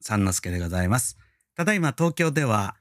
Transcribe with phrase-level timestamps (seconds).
[0.00, 1.16] 三之助でございます。
[1.56, 2.76] ただいま東京では、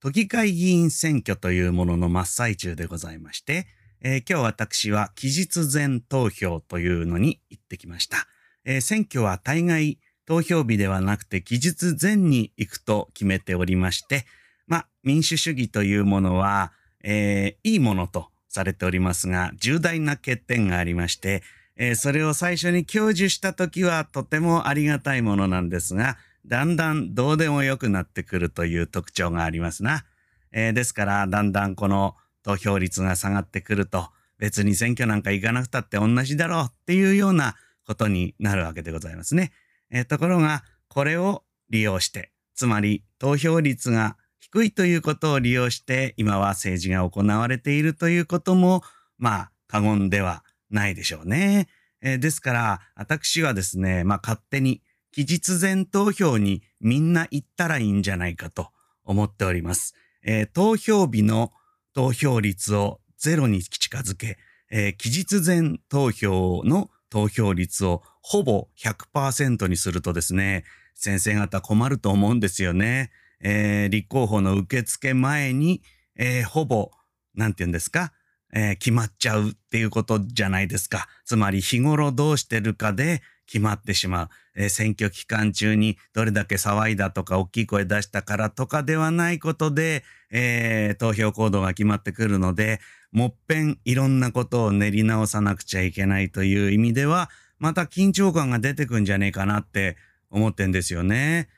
[0.00, 3.66] 都議会議員選挙というものの真っ最中でございまして、
[4.02, 8.26] えー今日私は期日前投票というのに行ってきました。
[8.64, 14.26] えー選挙は大概投票日ではなくて期日前に行くと決めておりまして、
[14.66, 16.72] まあ民主主義というものは、
[17.02, 21.42] えーいいものとされておりますが、重大な欠点がありまして、
[21.76, 30.04] えーそれを最初に享受したときはとてもありがたいものなんですが、だんだんどうでもよくなってくるという特徴がありますな。
[30.52, 37.54] えーですから、だんだんこの投票率が下がってくると、別に選挙なんか行かなくたって同じだろうっていうような
[37.86, 39.52] ことになるわけでございますね。
[39.90, 48.82] えーところが、これを利用して、つまり投票率が低いということを利用して、今は政治が行われているということも、
[49.18, 51.68] まあ、過言ではないでしょうね。
[52.02, 54.82] えーですから、私はですね、まあ勝手に
[55.14, 58.70] 期日前投票にみんな行ったらいいんじゃないかと
[59.04, 59.94] 思っております。
[60.24, 61.52] えー投票日の
[61.94, 64.38] 投票率をゼロに近づけ、
[64.72, 70.64] えー期日前投票の投票率をほぼ100%にするとですね、
[70.96, 73.12] 先生方困ると思うんですよね。
[73.40, 75.80] えー立候補の受付前に、
[76.16, 76.90] えーほぼ、
[77.36, 78.12] なんて言うんですか、
[78.52, 81.06] えー決まっちゃうっていうことじゃないですか。
[81.24, 84.28] つまり日頃どうしてるかで決まってしまう。
[84.56, 92.80] えー選挙期間中にどれだけ騒いだとか大きい声出したからとかではないことで、えー投票行動が決まってくるので、
[93.12, 99.96] もっぺんいろんなことを練り直さなくちゃいけないという意味では、また緊張感が出てくんじゃねえかなって
[100.30, 101.48] 思ってんですよね。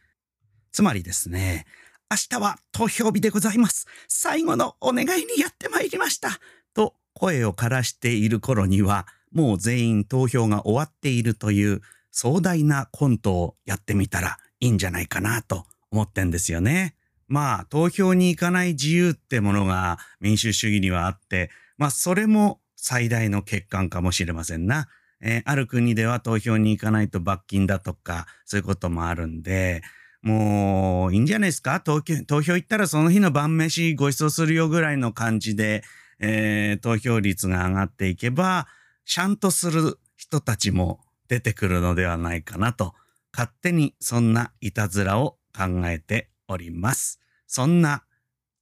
[0.71, 1.65] つまりですね、
[2.11, 3.87] 明日は投票日でございます。
[4.07, 6.39] 最後のお願いにやってまいりました。
[6.75, 9.07] と声を枯らしている頃には、
[9.37, 16.97] もう全員投票が終わっているという壮大なコントをやってみたらいいんじゃないかなと思ってんですよね。
[17.29, 24.89] まあ、投票に行かない自由ってものが民主主義にはあって、まあ、それも最大の欠陥かもしれませんな。
[25.21, 29.83] えーある国では投票に行かないと罰金だとか、そういうこともあるんで、
[30.23, 31.81] もういいんじゃないですか？
[31.81, 35.85] 投票行ったらその日の晩飯ご馳走するよぐらいの感じで、
[36.21, 38.67] えー投票率が上がっていけば、
[39.07, 42.95] ちゃんとする人たちも出てくるのではないかなと、
[43.33, 47.21] 勝手にそんないたずらを考えております。
[47.47, 48.05] そんな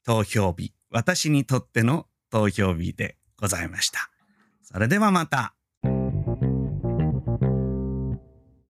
[0.04, 4.10] 投票日、私にとっての投票日でございました。
[4.62, 5.54] それではまた。